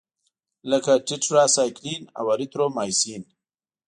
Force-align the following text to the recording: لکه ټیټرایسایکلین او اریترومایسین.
لکه 0.71 0.91
ټیټرایسایکلین 1.07 2.03
او 2.19 2.25
اریترومایسین. 2.33 3.23